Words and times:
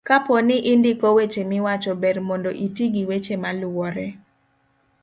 kapo 0.03 0.35
ni 0.41 0.57
indiko 0.59 1.07
weche 1.17 1.41
miwacho 1.49 1.91
ber 2.01 2.17
mondo 2.27 2.51
iti 2.65 2.85
gi 2.93 3.03
weche 3.09 3.35
maluwore 3.43 4.07